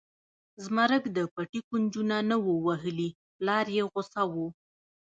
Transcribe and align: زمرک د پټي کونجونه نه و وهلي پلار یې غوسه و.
زمرک 0.63 1.03
د 1.17 1.17
پټي 1.33 1.59
کونجونه 1.69 2.15
نه 2.29 2.37
و 2.43 2.47
وهلي 2.65 3.09
پلار 3.37 3.65
یې 3.75 3.83
غوسه 3.91 4.23
و. 4.31 4.33